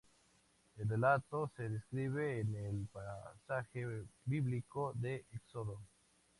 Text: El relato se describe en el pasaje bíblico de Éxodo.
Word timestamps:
El 0.77 0.89
relato 0.89 1.51
se 1.55 1.69
describe 1.69 2.39
en 2.39 2.55
el 2.55 2.87
pasaje 2.87 3.85
bíblico 4.25 4.93
de 4.95 5.23
Éxodo. 5.31 5.79